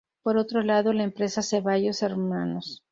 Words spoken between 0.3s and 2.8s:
otro lado, la empresa Zeballos Hnos.